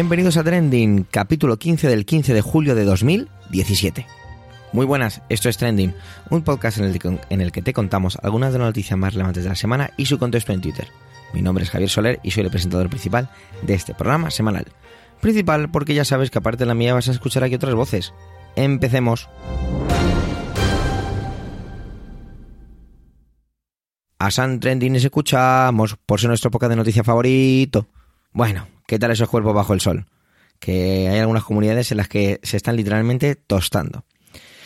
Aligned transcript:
Bienvenidos 0.00 0.38
a 0.38 0.42
Trending, 0.42 1.04
capítulo 1.10 1.58
15 1.58 1.86
del 1.86 2.06
15 2.06 2.32
de 2.32 2.40
julio 2.40 2.74
de 2.74 2.84
2017. 2.84 4.06
Muy 4.72 4.86
buenas, 4.86 5.20
esto 5.28 5.50
es 5.50 5.58
Trending, 5.58 5.94
un 6.30 6.40
podcast 6.40 6.78
en 6.78 6.84
el, 7.42 7.52
que, 7.52 7.60
te 7.60 7.74
contamos 7.74 8.16
algunas 8.22 8.54
de 8.54 8.60
las 8.60 8.68
noticias 8.68 8.98
más 8.98 9.12
relevantes 9.12 9.42
de 9.42 9.50
la 9.50 9.56
semana 9.56 9.90
y 9.98 10.06
su 10.06 10.18
contexto 10.18 10.54
en 10.54 10.62
Twitter. 10.62 10.88
Mi 11.34 11.42
nombre 11.42 11.64
es 11.64 11.70
Javier 11.70 11.90
Soler 11.90 12.18
y 12.22 12.30
soy 12.30 12.44
el 12.44 12.50
presentador 12.50 12.88
principal 12.88 13.28
de 13.60 13.74
este 13.74 13.92
programa 13.92 14.30
semanal. 14.30 14.68
Principal 15.20 15.70
porque 15.70 15.92
ya 15.92 16.06
sabes 16.06 16.30
que 16.30 16.38
aparte 16.38 16.64
de 16.64 16.68
la 16.68 16.74
mía 16.74 16.94
vas 16.94 17.08
a 17.08 17.12
escuchar 17.12 17.44
aquí 17.44 17.56
otras 17.56 17.74
voces. 17.74 18.14
Empecemos. 18.56 19.28
A 24.18 24.30
San 24.30 24.60
Trending 24.60 24.96
escuchamos 24.96 25.98
por 26.06 26.18
ser 26.18 26.28
nuestro 26.28 26.50
podcast 26.50 26.70
de 26.70 26.76
noticia 26.76 27.04
favorito. 27.04 27.86
Bueno, 28.32 28.66
¿qué 28.90 28.98
tal 28.98 29.12
esos 29.12 29.28
cuerpos 29.28 29.54
bajo 29.54 29.72
el 29.72 29.80
sol? 29.80 30.06
Que 30.58 31.08
hay 31.08 31.20
algunas 31.20 31.44
comunidades 31.44 31.92
en 31.92 31.98
las 31.98 32.08
que 32.08 32.40
se 32.42 32.56
están 32.56 32.74
literalmente 32.74 33.36
tostando. 33.36 34.04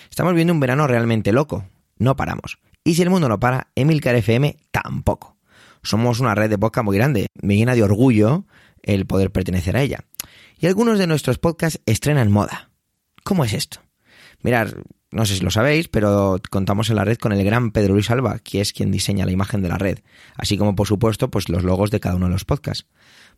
Estamos 0.08 0.32
viendo 0.32 0.54
un 0.54 0.60
verano 0.60 0.86
realmente 0.86 1.30
loco. 1.30 1.66
No 1.98 2.16
paramos. 2.16 2.56
Y 2.84 2.94
si 2.94 3.02
el 3.02 3.10
mundo 3.10 3.28
no 3.28 3.38
para, 3.38 3.68
Emilcar 3.74 4.14
FM 4.14 4.56
tampoco. 4.70 5.36
Somos 5.82 6.20
una 6.20 6.34
red 6.34 6.48
de 6.48 6.56
podcast 6.56 6.86
muy 6.86 6.96
grande. 6.96 7.26
Me 7.42 7.54
llena 7.54 7.74
de 7.74 7.82
orgullo 7.82 8.46
el 8.82 9.04
poder 9.04 9.30
pertenecer 9.30 9.76
a 9.76 9.82
ella. 9.82 10.06
Y 10.58 10.68
algunos 10.68 10.98
de 10.98 11.06
nuestros 11.06 11.36
podcasts 11.36 11.82
estrenan 11.84 12.32
moda. 12.32 12.70
¿Cómo 13.24 13.44
es 13.44 13.52
esto? 13.52 13.80
Mirad, 14.42 14.68
no 15.14 15.24
sé 15.24 15.36
si 15.36 15.44
lo 15.44 15.50
sabéis, 15.50 15.88
pero 15.88 16.40
contamos 16.50 16.90
en 16.90 16.96
la 16.96 17.04
red 17.04 17.16
con 17.18 17.32
el 17.32 17.44
gran 17.44 17.70
Pedro 17.70 17.94
Luis 17.94 18.10
Alba, 18.10 18.40
que 18.40 18.60
es 18.60 18.72
quien 18.72 18.90
diseña 18.90 19.24
la 19.24 19.32
imagen 19.32 19.62
de 19.62 19.68
la 19.68 19.78
red, 19.78 20.00
así 20.36 20.58
como 20.58 20.74
por 20.74 20.88
supuesto 20.88 21.30
pues 21.30 21.48
los 21.48 21.62
logos 21.62 21.90
de 21.90 22.00
cada 22.00 22.16
uno 22.16 22.26
de 22.26 22.32
los 22.32 22.44
podcasts. 22.44 22.86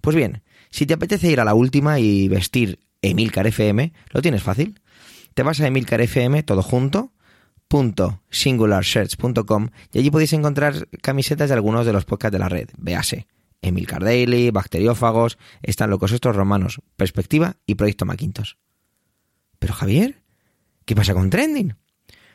Pues 0.01 0.17
bien, 0.17 0.43
si 0.71 0.87
te 0.87 0.95
apetece 0.95 1.31
ir 1.31 1.39
a 1.39 1.45
la 1.45 1.55
última 1.55 2.01
y 2.01 2.29
vestir 2.29 2.81
Emilcar 3.03 3.47
FM, 3.47 3.93
lo 4.11 4.23
tienes 4.23 4.43
fácil. 4.43 4.81
Te 5.35 5.43
vas 5.43 5.61
a 5.61 5.67
Emilcar 5.67 6.01
FM 6.01 6.43
todo 6.45 6.63
junto 6.63 7.13
.singularshirts.com 8.31 9.69
y 9.93 9.99
allí 9.99 10.11
podéis 10.11 10.33
encontrar 10.33 10.89
camisetas 11.03 11.51
de 11.51 11.55
algunos 11.55 11.85
de 11.85 11.93
los 11.93 12.05
podcasts 12.05 12.33
de 12.33 12.39
la 12.39 12.49
red. 12.49 12.71
Véase. 12.79 13.27
Emilcar 13.61 14.03
Daily, 14.03 14.51
Bacteriófagos, 14.51 15.39
Están 15.63 15.91
locos 15.91 16.13
estos 16.13 16.37
romanos, 16.37 16.81
Perspectiva 16.97 17.57
y 17.67 17.75
Proyecto 17.75 18.07
Macintosh. 18.07 18.53
Pero 19.59 19.75
Javier, 19.75 20.23
¿Qué 20.87 20.95
pasa 20.95 21.15
con 21.15 21.31
Trending? 21.31 21.75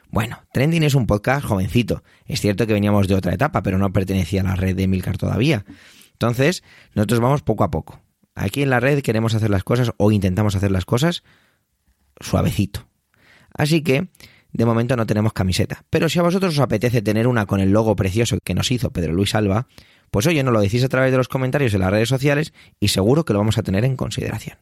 Bueno, 0.10 0.44
Trending 0.52 0.84
es 0.84 0.94
un 0.94 1.08
podcast 1.08 1.46
jovencito. 1.46 2.04
Es 2.26 2.42
cierto 2.42 2.68
que 2.68 2.74
veníamos 2.74 3.08
de 3.08 3.16
otra 3.16 3.34
etapa, 3.34 3.64
pero 3.64 3.78
no 3.78 3.94
pertenecía 3.94 4.42
a 4.42 4.44
la 4.44 4.58
red 4.58 4.76
de 4.76 4.90
Milcar 4.90 5.18
todavía. 5.18 5.64
Entonces, 6.12 6.62
nosotros 6.94 7.22
vamos 7.22 7.44
poco 7.44 7.64
a 7.64 7.72
poco. 7.72 8.02
Aquí 8.36 8.62
en 8.62 8.70
la 8.70 8.82
red 8.82 9.02
queremos 9.04 9.36
hacer 9.36 9.50
las 9.50 9.64
cosas 9.64 9.94
o 9.96 10.12
intentamos 10.12 10.58
hacer 10.58 10.70
las 10.70 10.84
cosas 10.84 11.24
suavecito. 12.20 12.90
Así 13.54 13.84
que, 13.84 14.10
de 14.52 14.66
momento 14.66 14.98
no 14.98 15.06
tenemos 15.06 15.32
camiseta. 15.32 15.86
Pero 15.90 16.10
si 16.10 16.20
a 16.20 16.24
vosotros 16.24 16.54
os 16.54 16.60
apetece 16.60 17.02
tener 17.02 17.28
una 17.28 17.46
con 17.46 17.62
el 17.62 17.72
logo 17.72 17.96
precioso 17.96 18.38
que 18.44 18.54
nos 18.54 18.70
hizo 18.70 18.92
Pedro 18.92 19.14
Luis 19.14 19.34
Alba, 19.34 19.70
pues 20.12 20.28
oye, 20.28 20.44
nos 20.44 20.54
lo 20.54 20.60
decís 20.60 20.84
a 20.84 20.90
través 20.90 21.12
de 21.12 21.18
los 21.18 21.30
comentarios 21.30 21.74
en 21.74 21.80
las 21.80 21.92
redes 21.92 22.10
sociales 22.10 22.54
y 22.82 22.90
seguro 22.90 23.24
que 23.24 23.32
lo 23.32 23.40
vamos 23.40 23.58
a 23.58 23.64
tener 23.64 23.86
en 23.86 23.96
consideración. 23.96 24.58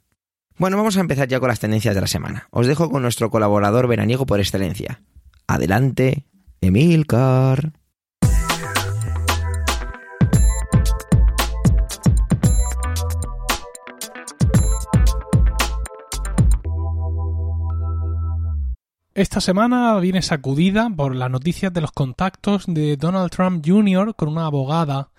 Bueno, 0.60 0.76
vamos 0.76 0.98
a 0.98 1.00
empezar 1.00 1.26
ya 1.30 1.40
con 1.40 1.48
las 1.48 1.62
tendencias 1.62 1.96
de 1.96 2.02
la 2.02 2.08
semana. 2.08 2.50
Os 2.52 2.68
dejo 2.68 2.90
con 2.92 3.02
nuestro 3.02 3.32
colaborador 3.32 3.88
veraniego 3.88 4.26
por 4.26 4.42
excelencia. 4.42 5.02
Adelante, 5.48 6.26
Emilcar. 6.60 7.72
Esta 19.14 19.40
semana 19.40 19.98
viene 20.02 20.22
sacudida 20.22 20.90
por 20.90 21.16
las 21.16 21.32
noticias 21.32 21.72
de 21.72 21.80
los 21.80 21.94
contactos 21.94 22.66
de 22.68 22.98
Donald 22.98 23.32
Trump 23.32 23.66
Jr. 23.66 24.14
con 24.14 24.28
una 24.28 24.48
abogada 24.48 25.12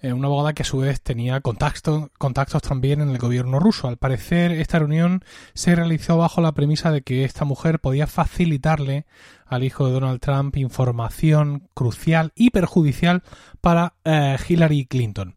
eh, 0.00 0.12
una 0.12 0.26
abogada 0.26 0.52
que 0.52 0.62
a 0.62 0.66
su 0.66 0.78
vez 0.78 1.00
tenía 1.00 1.40
contactos, 1.40 2.62
también 2.62 3.00
en 3.00 3.10
el 3.10 3.18
gobierno 3.18 3.58
ruso. 3.58 3.88
Al 3.88 3.96
parecer, 3.96 4.52
esta 4.52 4.78
reunión 4.78 5.24
se 5.54 5.74
realizó 5.74 6.16
bajo 6.16 6.40
la 6.40 6.52
premisa 6.52 6.92
de 6.92 7.02
que 7.02 7.24
esta 7.24 7.44
mujer 7.44 7.80
podía 7.80 8.06
facilitarle 8.06 9.06
al 9.46 9.64
hijo 9.64 9.86
de 9.86 9.92
Donald 9.92 10.20
Trump 10.20 10.56
información 10.56 11.68
crucial 11.74 12.32
y 12.34 12.50
perjudicial 12.50 13.22
para 13.60 13.94
eh, 14.04 14.36
Hillary 14.48 14.86
Clinton. 14.86 15.36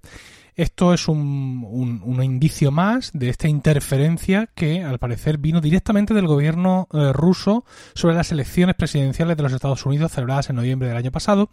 Esto 0.56 0.94
es 0.94 1.08
un, 1.08 2.02
un, 2.04 2.24
indicio 2.24 2.72
más 2.72 3.12
de 3.14 3.30
esta 3.30 3.48
interferencia 3.48 4.50
que, 4.54 4.84
al 4.84 5.00
parecer, 5.00 5.38
vino 5.38 5.62
directamente 5.62 6.14
del 6.14 6.28
gobierno 6.28 6.88
eh, 6.94 7.14
ruso 7.14 7.66
sobre 7.96 8.16
las 8.16 8.32
elecciones 8.32 8.76
presidenciales 8.76 9.38
de 9.38 9.44
los 9.44 9.54
Estados 9.54 9.86
Unidos 9.86 10.12
celebradas 10.12 10.50
en 10.50 10.58
noviembre 10.58 10.90
del 10.90 10.98
año 10.98 11.12
pasado, 11.12 11.50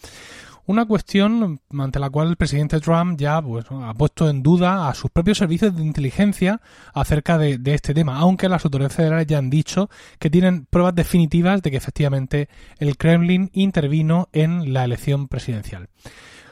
una 0.69 0.85
cuestión 0.85 1.63
ante 1.79 1.99
la 1.99 2.11
cual 2.11 2.29
el 2.29 2.37
presidente 2.37 2.79
Trump 2.79 3.19
ya 3.19 3.41
pues, 3.41 3.65
ha 3.71 3.95
puesto 3.95 4.29
en 4.29 4.43
duda 4.43 4.89
a 4.89 4.95
sus 4.95 5.11
propios 5.11 5.39
servicios 5.39 5.75
de 5.75 5.83
inteligencia 5.83 6.61
acerca 6.93 7.39
de, 7.39 7.59
este 7.65 7.95
tema, 7.95 8.19
aunque 8.19 8.51
las 8.51 8.67
autoridades 8.67 8.95
federales 8.95 9.27
ya 9.27 9.39
han 9.39 9.49
dicho 9.49 9.89
que 10.19 10.29
tienen 10.29 10.67
pruebas 10.67 10.95
definitivas 10.95 11.63
de 11.63 11.71
que 11.71 11.79
efectivamente 11.79 12.51
el 12.79 12.99
Kremlin 12.99 13.51
intervino 13.55 14.29
en 14.35 14.75
la 14.75 14.85
elección 14.85 15.27
presidencial. 15.27 15.89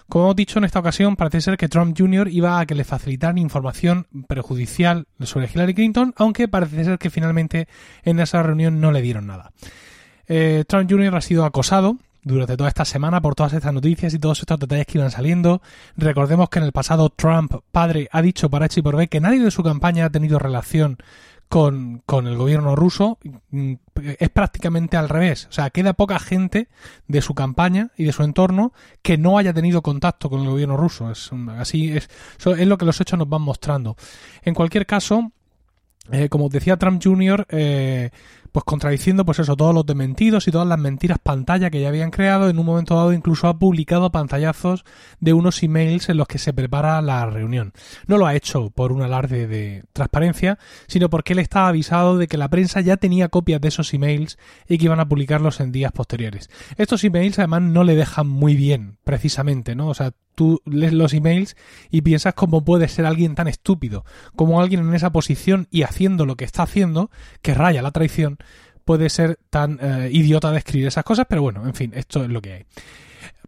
Como 0.08 0.24
hemos 0.24 0.36
dicho 0.36 0.58
en 0.58 0.64
esta 0.64 0.78
ocasión, 0.78 1.16
parece 1.16 1.42
ser 1.42 1.58
que 1.58 1.68
Trump 1.68 1.94
Jr. 1.98 2.28
iba 2.28 2.58
a 2.58 2.64
que 2.64 2.74
le 2.74 2.84
facilitaran 2.84 3.36
información 3.36 4.06
perjudicial 4.28 5.08
sobre 5.20 5.50
Hillary 5.52 5.74
Clinton, 5.74 6.14
aunque 6.16 6.48
parece 6.48 6.84
ser 6.84 6.98
que 6.98 7.10
finalmente 7.10 7.68
en 8.02 8.18
esa 8.20 8.42
reunión 8.42 8.80
no 8.80 8.92
le 8.92 9.02
dieron 9.02 9.26
nada. 9.26 9.52
Eh, 10.26 10.64
Trump 10.66 10.90
Jr. 10.90 11.16
ha 11.16 11.20
sido 11.20 11.44
acosado 11.44 11.98
durante 12.26 12.56
toda 12.56 12.68
esta 12.68 12.84
semana 12.84 13.20
por 13.20 13.36
todas 13.36 13.52
estas 13.52 13.72
noticias 13.72 14.12
y 14.12 14.18
todos 14.18 14.40
estos 14.40 14.58
detalles 14.58 14.86
que 14.86 14.98
iban 14.98 15.12
saliendo. 15.12 15.62
Recordemos 15.96 16.48
que 16.48 16.58
en 16.58 16.64
el 16.64 16.72
pasado 16.72 17.08
Trump, 17.08 17.54
padre, 17.70 18.08
ha 18.10 18.20
dicho 18.20 18.50
para 18.50 18.66
H 18.66 18.80
y 18.80 18.82
por 18.82 18.96
B 18.96 19.06
que 19.06 19.20
nadie 19.20 19.38
de 19.38 19.52
su 19.52 19.62
campaña 19.62 20.06
ha 20.06 20.10
tenido 20.10 20.40
relación 20.40 20.98
con, 21.48 22.02
con, 22.04 22.26
el 22.26 22.36
gobierno 22.36 22.74
ruso 22.74 23.20
es 24.18 24.28
prácticamente 24.30 24.96
al 24.96 25.08
revés. 25.08 25.46
O 25.48 25.52
sea, 25.52 25.70
queda 25.70 25.92
poca 25.92 26.18
gente 26.18 26.68
de 27.06 27.22
su 27.22 27.32
campaña 27.34 27.92
y 27.96 28.02
de 28.02 28.12
su 28.12 28.24
entorno 28.24 28.72
que 29.02 29.16
no 29.16 29.38
haya 29.38 29.52
tenido 29.52 29.80
contacto 29.80 30.28
con 30.28 30.40
el 30.40 30.48
gobierno 30.48 30.76
ruso. 30.76 31.12
Es, 31.12 31.30
así 31.56 31.96
es, 31.96 32.10
es 32.44 32.66
lo 32.66 32.76
que 32.76 32.86
los 32.86 33.00
hechos 33.00 33.20
nos 33.20 33.28
van 33.28 33.42
mostrando. 33.42 33.96
En 34.42 34.54
cualquier 34.54 34.84
caso, 34.84 35.30
eh, 36.10 36.28
como 36.28 36.48
decía 36.48 36.76
Trump 36.76 37.00
Jr., 37.00 37.46
pues 38.56 38.64
contradiciendo 38.64 39.26
pues 39.26 39.38
eso, 39.38 39.54
todos 39.54 39.74
los 39.74 39.84
dementidos 39.84 40.48
y 40.48 40.50
todas 40.50 40.66
las 40.66 40.78
mentiras 40.78 41.18
pantalla 41.22 41.68
que 41.68 41.78
ya 41.78 41.88
habían 41.88 42.10
creado, 42.10 42.48
en 42.48 42.58
un 42.58 42.64
momento 42.64 42.96
dado 42.96 43.12
incluso 43.12 43.48
ha 43.48 43.58
publicado 43.58 44.10
pantallazos 44.10 44.86
de 45.20 45.34
unos 45.34 45.62
emails 45.62 46.08
en 46.08 46.16
los 46.16 46.26
que 46.26 46.38
se 46.38 46.54
prepara 46.54 47.02
la 47.02 47.26
reunión. 47.26 47.74
No 48.06 48.16
lo 48.16 48.24
ha 48.24 48.34
hecho 48.34 48.70
por 48.70 48.92
un 48.92 49.02
alarde 49.02 49.46
de 49.46 49.84
transparencia, 49.92 50.58
sino 50.86 51.10
porque 51.10 51.34
él 51.34 51.40
estaba 51.40 51.68
avisado 51.68 52.16
de 52.16 52.28
que 52.28 52.38
la 52.38 52.48
prensa 52.48 52.80
ya 52.80 52.96
tenía 52.96 53.28
copias 53.28 53.60
de 53.60 53.68
esos 53.68 53.92
emails 53.92 54.38
y 54.66 54.78
que 54.78 54.86
iban 54.86 55.00
a 55.00 55.06
publicarlos 55.06 55.60
en 55.60 55.70
días 55.70 55.92
posteriores. 55.92 56.48
Estos 56.78 57.04
emails 57.04 57.38
además 57.38 57.60
no 57.60 57.84
le 57.84 57.94
dejan 57.94 58.26
muy 58.26 58.56
bien, 58.56 58.96
precisamente, 59.04 59.74
¿no? 59.74 59.88
O 59.88 59.94
sea, 59.94 60.12
tú 60.36 60.62
lees 60.64 60.92
los 60.92 61.14
emails 61.14 61.56
y 61.90 62.02
piensas 62.02 62.34
cómo 62.34 62.64
puede 62.64 62.86
ser 62.86 63.06
alguien 63.06 63.34
tan 63.34 63.48
estúpido, 63.48 64.04
como 64.36 64.60
alguien 64.60 64.80
en 64.80 64.94
esa 64.94 65.10
posición 65.10 65.66
y 65.72 65.82
haciendo 65.82 66.26
lo 66.26 66.36
que 66.36 66.44
está 66.44 66.62
haciendo, 66.62 67.10
que 67.42 67.54
raya 67.54 67.82
la 67.82 67.90
traición, 67.90 68.38
puede 68.86 69.10
ser 69.10 69.40
tan 69.50 69.78
eh, 69.82 70.08
idiota 70.12 70.52
de 70.52 70.58
escribir 70.58 70.86
esas 70.86 71.04
cosas, 71.04 71.26
pero 71.28 71.42
bueno, 71.42 71.66
en 71.66 71.74
fin, 71.74 71.92
esto 71.94 72.22
es 72.22 72.30
lo 72.30 72.40
que 72.40 72.52
hay. 72.52 72.64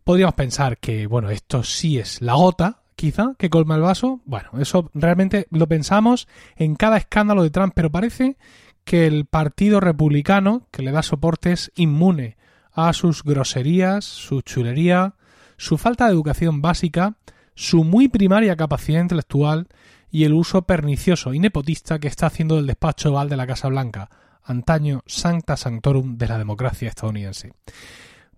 Podríamos 0.02 0.35
pensar 0.35 0.79
que, 0.79 1.06
bueno, 1.06 1.31
esto 1.31 1.62
sí 1.62 1.99
es 1.99 2.20
la 2.20 2.35
gota, 2.35 2.82
quizá, 2.96 3.35
que 3.38 3.49
colma 3.49 3.76
el 3.76 3.82
vaso. 3.82 4.20
Bueno, 4.25 4.50
eso 4.58 4.90
realmente 4.94 5.46
lo 5.50 5.69
pensamos 5.69 6.26
en 6.56 6.75
cada 6.75 6.96
escándalo 6.96 7.44
de 7.44 7.50
Trump, 7.50 7.73
pero 7.76 7.88
parece 7.88 8.37
que 8.85 9.06
el 9.06 9.26
Partido 9.26 9.79
Republicano, 9.79 10.67
que 10.73 10.82
le 10.82 10.90
da 10.90 11.02
soporte, 11.02 11.52
es 11.52 11.70
inmune 11.76 12.37
a 12.73 12.93
sus 12.93 13.23
groserías, 13.23 14.05
su 14.05 14.43
chulería, 14.43 15.14
su 15.56 15.79
falta 15.79 16.06
de 16.06 16.12
educación 16.12 16.62
básica, 16.62 17.14
su 17.55 17.84
muy 17.84 18.08
primaria 18.08 18.56
capacidad 18.56 19.00
intelectual 19.00 19.69
y 20.11 20.25
el 20.25 20.32
uso 20.32 20.62
pernicioso 20.62 21.32
y 21.32 21.38
nepotista 21.38 22.00
que 22.00 22.08
está 22.08 22.26
haciendo 22.26 22.56
del 22.56 22.67
despacho 22.67 23.11
oval 23.11 23.29
de 23.29 23.37
la 23.37 23.46
Casa 23.46 23.69
Blanca, 23.69 24.11
antaño 24.49 25.03
Sancta 25.06 25.56
Sanctorum 25.56 26.17
de 26.17 26.29
la 26.29 26.39
democracia 26.39 26.89
estadounidense. 26.89 27.53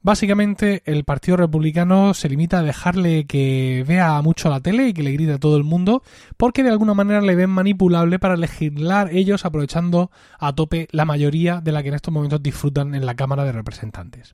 Básicamente, 0.02 0.82
el 0.86 1.04
Partido 1.04 1.36
Republicano 1.36 2.14
se 2.14 2.30
limita 2.30 2.60
a 2.60 2.62
dejarle 2.62 3.26
que 3.26 3.84
vea 3.86 4.20
mucho 4.22 4.48
la 4.48 4.60
tele 4.60 4.88
y 4.88 4.92
que 4.94 5.02
le 5.02 5.12
grite 5.12 5.34
a 5.34 5.38
todo 5.38 5.58
el 5.58 5.64
mundo, 5.64 6.02
porque 6.38 6.62
de 6.62 6.70
alguna 6.70 6.94
manera 6.94 7.20
le 7.20 7.34
ven 7.34 7.50
manipulable 7.50 8.18
para 8.18 8.36
legislar 8.36 9.10
ellos 9.12 9.44
aprovechando 9.44 10.10
a 10.38 10.54
tope 10.54 10.88
la 10.92 11.04
mayoría 11.04 11.60
de 11.60 11.72
la 11.72 11.82
que 11.82 11.90
en 11.90 11.96
estos 11.96 12.14
momentos 12.14 12.42
disfrutan 12.42 12.94
en 12.94 13.04
la 13.04 13.14
Cámara 13.14 13.44
de 13.44 13.52
Representantes 13.52 14.32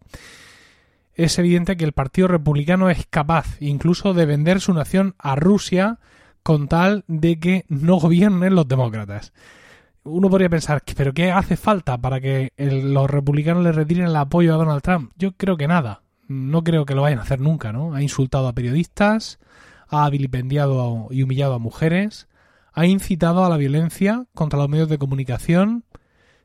es 1.17 1.38
evidente 1.38 1.76
que 1.76 1.84
el 1.84 1.93
Partido 1.93 2.29
Republicano 2.29 2.90
es 2.90 3.06
capaz 3.08 3.56
incluso 3.61 4.12
de 4.12 4.26
vender 4.26 4.61
su 4.61 4.72
nación 4.75 5.14
a 5.19 5.34
Rusia 5.34 5.99
con 6.43 6.69
tal 6.69 7.05
de 7.08 7.40
que 7.40 7.64
no 7.69 7.96
gobiernen 7.96 8.55
los 8.55 8.69
demócratas. 8.69 9.32
Uno 10.06 10.31
podría 10.31 10.49
pensar, 10.49 10.82
¿pero 10.97 11.12
qué 11.12 11.32
hace 11.32 11.56
falta 11.56 11.99
para 11.99 12.20
que 12.20 12.53
los 12.56 13.11
republicanos 13.11 13.64
le 13.64 13.73
retiren 13.73 14.06
el 14.06 14.17
apoyo 14.17 14.55
a 14.55 14.56
Donald 14.56 14.82
Trump? 14.82 15.11
Yo 15.17 15.32
creo 15.32 15.56
que 15.56 15.67
nada. 15.67 16.03
No 16.29 16.62
creo 16.62 16.87
que 16.87 16.94
lo 16.94 17.03
vayan 17.03 17.19
a 17.19 17.23
hacer 17.23 17.41
nunca, 17.41 17.73
¿no? 17.73 17.94
Ha 17.94 18.03
insultado 18.03 18.47
a 18.47 18.53
periodistas, 18.53 19.41
ha 19.88 20.08
vilipendiado 20.08 21.08
y 21.11 21.23
humillado 21.23 21.55
a 21.55 21.58
mujeres, 21.58 22.29
ha 22.73 22.87
incitado 22.87 23.44
a 23.44 23.49
la 23.49 23.56
violencia 23.56 24.26
contra 24.35 24.58
los 24.58 24.69
medios 24.69 24.88
de 24.88 24.99
comunicación, 24.99 25.85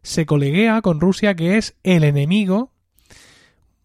se 0.01 0.25
coleguea 0.25 0.81
con 0.81 0.99
Rusia, 0.99 1.35
que 1.35 1.57
es 1.57 1.75
el 1.83 2.03
enemigo. 2.03 2.71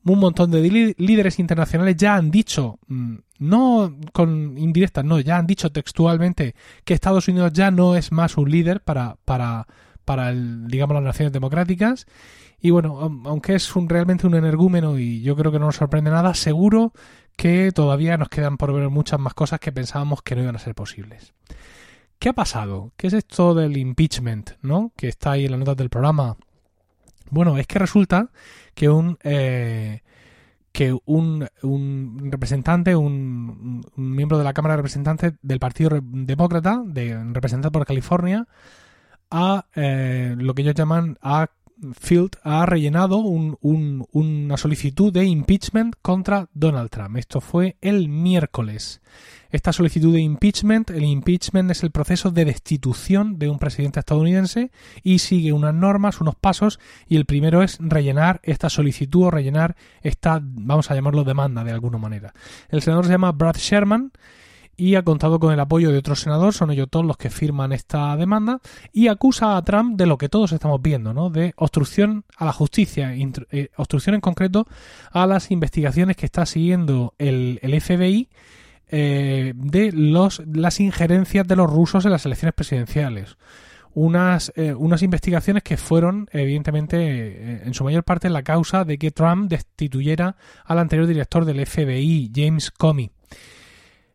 Un 0.06 0.20
montón 0.20 0.52
de 0.52 0.94
líderes 0.96 1.38
internacionales 1.40 1.96
ya 1.96 2.14
han 2.14 2.30
dicho, 2.30 2.78
mm, 2.86 3.16
no 3.40 3.96
con 4.12 4.56
indirectas, 4.56 5.04
no, 5.04 5.18
ya 5.18 5.36
han 5.36 5.46
dicho 5.46 5.70
textualmente 5.72 6.54
que 6.84 6.94
Estados 6.94 7.26
Unidos 7.26 7.52
ya 7.52 7.72
no 7.72 7.96
es 7.96 8.12
más 8.12 8.36
un 8.36 8.50
líder 8.50 8.82
para, 8.82 9.16
para, 9.24 9.66
para 10.04 10.30
el, 10.30 10.68
digamos, 10.68 10.94
las 10.94 11.02
naciones 11.02 11.32
democráticas. 11.32 12.06
Y 12.60 12.70
bueno, 12.70 13.20
aunque 13.24 13.56
es 13.56 13.70
realmente 13.74 14.26
un 14.26 14.34
energúmeno 14.34 14.98
y 14.98 15.22
yo 15.22 15.36
creo 15.36 15.52
que 15.52 15.58
no 15.58 15.66
nos 15.66 15.76
sorprende 15.76 16.10
nada, 16.10 16.34
seguro 16.34 16.92
que 17.36 17.70
todavía 17.72 18.16
nos 18.16 18.28
quedan 18.28 18.56
por 18.56 18.72
ver 18.72 18.88
muchas 18.88 19.20
más 19.20 19.34
cosas 19.34 19.60
que 19.60 19.72
pensábamos 19.72 20.22
que 20.22 20.36
no 20.36 20.42
iban 20.42 20.56
a 20.56 20.60
ser 20.60 20.74
posibles. 20.74 21.34
¿Qué 22.18 22.30
ha 22.30 22.32
pasado? 22.32 22.92
¿Qué 22.96 23.08
es 23.08 23.12
esto 23.12 23.54
del 23.54 23.76
impeachment, 23.76 24.52
no? 24.62 24.92
Que 24.96 25.08
está 25.08 25.32
ahí 25.32 25.44
en 25.44 25.50
las 25.50 25.60
notas 25.60 25.76
del 25.76 25.90
programa. 25.90 26.36
Bueno, 27.30 27.58
es 27.58 27.66
que 27.66 27.78
resulta 27.78 28.30
que 28.74 28.88
un 28.88 29.18
eh, 29.22 30.02
que 30.72 30.94
un, 31.06 31.48
un 31.62 32.28
representante, 32.30 32.94
un, 32.94 33.82
miembro 33.96 34.36
de 34.36 34.44
la 34.44 34.52
Cámara 34.52 34.74
de 34.74 34.76
Representantes 34.76 35.32
del 35.40 35.58
Partido 35.58 36.00
Demócrata, 36.02 36.82
de, 36.84 37.18
representado 37.32 37.72
por 37.72 37.86
California, 37.86 38.46
ha 39.30 39.64
eh, 39.74 40.34
lo 40.36 40.54
que 40.54 40.60
ellos 40.62 40.74
llaman 40.74 41.18
ha 41.22 41.48
Field 41.92 42.36
ha 42.42 42.64
rellenado 42.64 43.18
una 43.18 44.56
solicitud 44.56 45.12
de 45.12 45.24
impeachment 45.24 45.94
contra 46.00 46.48
Donald 46.54 46.90
Trump. 46.90 47.16
Esto 47.16 47.40
fue 47.40 47.76
el 47.80 48.08
miércoles. 48.08 49.02
Esta 49.50 49.72
solicitud 49.72 50.12
de 50.12 50.20
impeachment, 50.20 50.90
el 50.90 51.04
impeachment 51.04 51.70
es 51.70 51.82
el 51.82 51.90
proceso 51.90 52.30
de 52.30 52.44
destitución 52.44 53.38
de 53.38 53.48
un 53.48 53.58
presidente 53.58 54.00
estadounidense 54.00 54.70
y 55.02 55.18
sigue 55.18 55.52
unas 55.52 55.74
normas, 55.74 56.20
unos 56.20 56.34
pasos, 56.34 56.80
y 57.06 57.16
el 57.16 57.26
primero 57.26 57.62
es 57.62 57.78
rellenar 57.80 58.40
esta 58.42 58.68
solicitud 58.68 59.24
o 59.24 59.30
rellenar 59.30 59.76
esta, 60.02 60.40
vamos 60.42 60.90
a 60.90 60.94
llamarlo 60.94 61.24
demanda 61.24 61.62
de 61.62 61.72
alguna 61.72 61.98
manera. 61.98 62.34
El 62.68 62.82
senador 62.82 63.06
se 63.06 63.12
llama 63.12 63.32
Brad 63.32 63.56
Sherman 63.56 64.12
y 64.76 64.94
ha 64.94 65.02
contado 65.02 65.40
con 65.40 65.52
el 65.52 65.60
apoyo 65.60 65.90
de 65.90 65.98
otros 65.98 66.20
senadores, 66.20 66.56
son 66.56 66.70
ellos 66.70 66.88
todos 66.90 67.06
los 67.06 67.16
que 67.16 67.30
firman 67.30 67.72
esta 67.72 68.16
demanda, 68.16 68.60
y 68.92 69.08
acusa 69.08 69.56
a 69.56 69.62
Trump 69.62 69.96
de 69.96 70.06
lo 70.06 70.18
que 70.18 70.28
todos 70.28 70.52
estamos 70.52 70.82
viendo, 70.82 71.14
¿no? 71.14 71.30
De 71.30 71.54
obstrucción 71.56 72.24
a 72.36 72.44
la 72.44 72.52
justicia, 72.52 73.14
eh, 73.14 73.70
obstrucción 73.76 74.14
en 74.14 74.20
concreto 74.20 74.66
a 75.10 75.26
las 75.26 75.50
investigaciones 75.50 76.16
que 76.16 76.26
está 76.26 76.44
siguiendo 76.44 77.14
el, 77.18 77.58
FBI 77.80 78.28
eh, 78.88 79.52
de 79.56 79.92
los, 79.92 80.42
las 80.46 80.78
injerencias 80.80 81.46
de 81.46 81.56
los 81.56 81.70
rusos 81.70 82.04
en 82.04 82.12
las 82.12 82.26
elecciones 82.26 82.54
presidenciales. 82.54 83.36
Unas, 83.94 84.52
eh, 84.56 84.74
unas 84.74 85.02
investigaciones 85.02 85.62
que 85.62 85.78
fueron, 85.78 86.28
evidentemente, 86.30 87.66
en 87.66 87.72
su 87.72 87.82
mayor 87.82 88.04
parte 88.04 88.28
la 88.28 88.42
causa 88.42 88.84
de 88.84 88.98
que 88.98 89.10
Trump 89.10 89.48
destituyera 89.48 90.36
al 90.66 90.80
anterior 90.80 91.06
director 91.06 91.46
del 91.46 91.64
FBI, 91.64 92.30
James 92.34 92.70
Comey. 92.70 93.15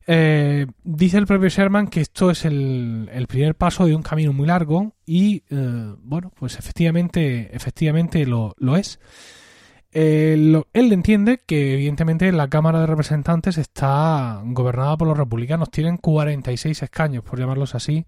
Eh, 0.07 0.65
dice 0.83 1.17
el 1.17 1.27
propio 1.27 1.49
Sherman 1.49 1.87
que 1.87 2.01
esto 2.01 2.31
es 2.31 2.45
el, 2.45 3.07
primer 3.27 3.55
paso 3.55 3.85
de 3.85 3.95
un 3.95 4.01
camino 4.01 4.33
muy 4.33 4.47
largo 4.47 4.95
y, 5.05 5.43
eh, 5.49 5.93
bueno, 5.99 6.31
pues 6.35 6.57
efectivamente, 6.57 7.55
efectivamente 7.55 8.25
lo, 8.25 8.55
es. 8.75 8.99
Eh, 9.93 10.63
él 10.73 10.93
entiende 10.93 11.41
que 11.45 11.73
evidentemente 11.73 12.31
la 12.31 12.47
Cámara 12.47 12.79
de 12.79 12.87
Representantes 12.87 13.57
está 13.57 14.41
gobernada 14.45 14.97
por 14.97 15.07
los 15.07 15.17
republicanos, 15.17 15.69
tienen 15.69 15.97
46 15.97 16.83
escaños, 16.83 17.23
por 17.23 17.37
llamarlos 17.37 17.75
así, 17.75 18.05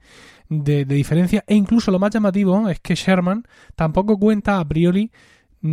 de, 0.50 0.86
diferencia, 0.86 1.44
e 1.46 1.56
incluso 1.56 1.92
lo 1.92 2.00
más 2.00 2.12
llamativo 2.12 2.70
es 2.70 2.80
que 2.80 2.96
Sherman 2.96 3.44
tampoco 3.76 4.18
cuenta 4.18 4.60
a 4.60 4.68
priori 4.68 5.12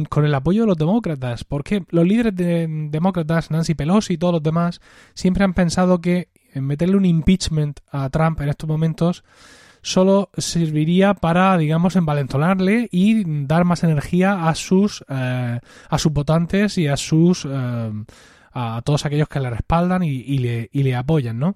con 0.09 0.25
el 0.25 0.35
apoyo 0.35 0.63
de 0.63 0.69
los 0.69 0.79
demócratas, 0.79 1.45
porque 1.45 1.85
los 1.91 2.07
líderes 2.07 2.35
de, 2.37 2.67
demócratas, 2.91 3.51
Nancy 3.51 3.75
Pelosi 3.75 4.15
y 4.15 4.19
todos 4.19 4.35
los 4.35 4.43
demás, 4.43 4.81
siempre 5.15 5.45
han 5.45 5.55
pensado 5.55 6.01
que 6.01 6.29
meterle 6.55 6.97
un 6.97 7.05
impeachment 7.05 7.81
a 7.91 8.09
Trump 8.11 8.41
en 8.41 8.49
estos 8.49 8.69
momentos 8.69 9.25
solo 9.83 10.31
serviría 10.37 11.15
para, 11.15 11.57
digamos, 11.57 11.97
envalentonarle 11.97 12.89
y 12.93 13.47
dar 13.47 13.65
más 13.65 13.83
energía 13.83 14.49
a 14.49 14.55
sus, 14.55 15.05
eh, 15.09 15.61
a 15.89 15.99
sus 15.99 16.13
votantes 16.13 16.79
y 16.79 16.87
a 16.87 16.97
sus, 16.97 17.47
eh, 17.51 18.05
a 18.53 18.83
todos 18.85 19.07
aquellos 19.07 19.29
que 19.29 19.41
le 19.41 19.51
respaldan 19.51 20.03
y, 20.03 20.39
le, 20.39 20.69
y 20.73 20.83
le 20.83 20.97
apoyan, 20.97 21.39
¿no? 21.39 21.55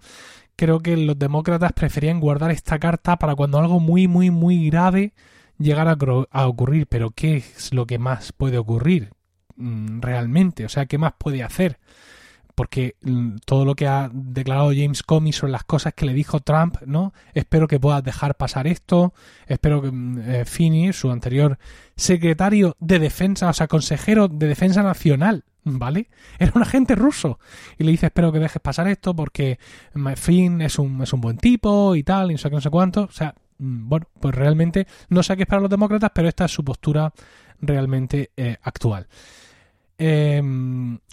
Creo 0.57 0.81
que 0.81 0.97
los 0.97 1.19
demócratas 1.19 1.73
preferían 1.73 2.21
guardar 2.21 2.51
esta 2.51 2.79
carta 2.79 3.17
para 3.17 3.35
cuando 3.35 3.59
algo 3.59 3.81
muy, 3.81 4.07
muy, 4.07 4.31
muy 4.31 4.71
grave 4.71 5.13
llegara 5.59 5.97
a, 6.31 6.47
ocurrir. 6.47 6.87
Pero 6.87 7.11
¿qué 7.11 7.37
es 7.37 7.73
lo 7.73 7.87
que 7.87 7.99
más 7.99 8.33
puede 8.33 8.59
ocurrir 8.59 9.11
mm, 9.57 10.01
realmente? 10.01 10.65
O 10.65 10.69
sea, 10.69 10.87
¿qué 10.87 10.99
más 10.99 11.15
puede 11.19 11.43
hacer? 11.43 11.79
porque 12.55 12.97
mm, 13.03 13.37
todo 13.45 13.65
lo 13.65 13.75
que 13.75 13.87
ha 13.87 14.11
declarado 14.13 14.71
James 14.75 15.03
Comey 15.03 15.33
sobre 15.33 15.53
las 15.53 15.65
cosas 15.65 15.95
que 15.95 16.07
le 16.07 16.15
dijo 16.15 16.41
Trump, 16.41 16.77
¿no? 16.87 17.13
Espero 17.33 17.67
que 17.67 17.81
puedas 17.81 18.03
dejar 18.03 18.37
pasar 18.37 18.67
esto, 18.67 19.13
espero 19.47 19.83
que 19.83 19.91
mm, 19.91 20.19
eh, 20.21 20.45
Finney, 20.45 20.93
su 20.93 21.11
anterior 21.11 21.59
secretario 21.97 22.77
de 22.81 22.99
defensa, 22.99 23.49
o 23.49 23.53
sea, 23.53 23.67
consejero 23.67 24.29
de 24.29 24.47
defensa 24.47 24.83
nacional, 24.83 25.45
¿vale? 25.65 26.09
Era 26.39 26.53
un 26.55 26.63
agente 26.63 26.95
ruso 26.95 27.39
y 27.79 27.85
le 27.85 27.91
dice 27.93 28.07
espero 28.07 28.33
que 28.33 28.39
dejes 28.39 28.63
pasar 28.63 28.89
esto 28.89 29.15
porque 29.15 29.59
Finn 30.17 30.61
es 30.63 30.79
un, 30.79 31.03
es 31.03 31.13
un 31.13 31.21
buen 31.21 31.39
tipo 31.39 31.97
y 31.97 32.03
tal, 32.03 32.31
y 32.31 32.35
no 32.35 32.39
sé 32.39 32.51
qué, 32.51 32.57
no 32.57 32.63
sé 32.63 32.71
cuánto, 32.71 33.03
o 33.03 33.13
sea, 33.13 33.35
bueno, 33.59 34.07
pues 34.21 34.35
realmente 34.35 34.87
no 35.09 35.23
sé 35.23 35.37
qué 35.37 35.43
esperar 35.43 35.63
los 35.63 35.71
demócratas, 35.71 36.11
pero 36.15 36.29
esta 36.29 36.47
es 36.47 36.53
su 36.53 36.65
postura 36.65 37.13
realmente 37.61 38.31
eh, 38.37 38.57
actual. 38.63 39.07
Eh, 39.99 40.43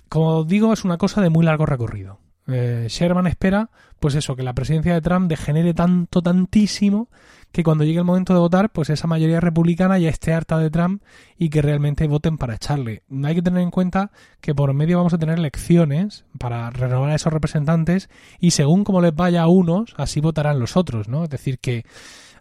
como 0.09 0.43
digo, 0.43 0.73
es 0.73 0.83
una 0.83 0.97
cosa 0.97 1.21
de 1.21 1.29
muy 1.29 1.45
largo 1.45 1.65
recorrido. 1.65 2.19
Eh, 2.47 2.87
Sherman 2.89 3.27
espera, 3.27 3.69
pues 3.99 4.15
eso, 4.15 4.35
que 4.35 4.43
la 4.43 4.53
presidencia 4.53 4.93
de 4.93 5.01
Trump 5.01 5.29
degenere 5.29 5.73
tanto, 5.73 6.21
tantísimo, 6.21 7.09
que 7.51 7.63
cuando 7.63 7.83
llegue 7.83 7.99
el 7.99 8.05
momento 8.05 8.33
de 8.33 8.39
votar, 8.39 8.71
pues 8.71 8.89
esa 8.89 9.07
mayoría 9.07 9.39
republicana 9.39 9.99
ya 9.99 10.09
esté 10.09 10.33
harta 10.33 10.57
de 10.57 10.69
Trump 10.69 11.03
y 11.37 11.49
que 11.49 11.61
realmente 11.61 12.07
voten 12.07 12.37
para 12.37 12.55
echarle. 12.55 13.03
Hay 13.23 13.35
que 13.35 13.41
tener 13.41 13.61
en 13.61 13.71
cuenta 13.71 14.11
que 14.39 14.55
por 14.55 14.73
medio 14.73 14.97
vamos 14.97 15.13
a 15.13 15.17
tener 15.17 15.37
elecciones 15.37 16.25
para 16.39 16.69
renovar 16.71 17.11
a 17.11 17.15
esos 17.15 17.31
representantes 17.31 18.09
y 18.39 18.51
según 18.51 18.83
como 18.83 19.01
les 19.01 19.15
vaya 19.15 19.43
a 19.43 19.47
unos, 19.47 19.93
así 19.97 20.19
votarán 20.19 20.59
los 20.59 20.77
otros, 20.77 21.07
¿no? 21.07 21.23
Es 21.23 21.29
decir, 21.29 21.59
que 21.59 21.85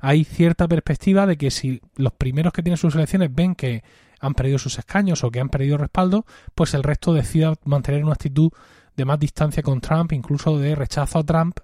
hay 0.00 0.24
cierta 0.24 0.66
perspectiva 0.66 1.26
de 1.26 1.36
que 1.36 1.50
si 1.50 1.80
los 1.96 2.12
primeros 2.12 2.52
que 2.52 2.62
tienen 2.62 2.78
sus 2.78 2.94
elecciones 2.94 3.34
ven 3.34 3.54
que 3.54 3.82
han 4.20 4.34
perdido 4.34 4.58
sus 4.58 4.78
escaños 4.78 5.24
o 5.24 5.30
que 5.30 5.40
han 5.40 5.48
perdido 5.48 5.78
respaldo, 5.78 6.26
pues 6.54 6.74
el 6.74 6.82
resto 6.82 7.14
decida 7.14 7.54
mantener 7.64 8.04
una 8.04 8.14
actitud 8.14 8.50
de 8.96 9.04
más 9.04 9.18
distancia 9.18 9.62
con 9.62 9.80
Trump, 9.80 10.12
incluso 10.12 10.58
de 10.58 10.74
rechazo 10.74 11.18
a 11.18 11.24
Trump, 11.24 11.60